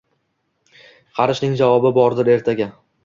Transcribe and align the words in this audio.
Har 1.19 1.33
ishning 1.35 1.53
javobi 1.61 1.93
bordir 1.99 2.33
ertaga 2.37 2.69